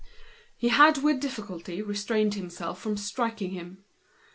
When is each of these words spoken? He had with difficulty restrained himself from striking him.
He 0.57 0.69
had 0.69 1.03
with 1.03 1.19
difficulty 1.19 1.79
restrained 1.83 2.33
himself 2.33 2.81
from 2.81 2.97
striking 2.97 3.51
him. 3.51 3.85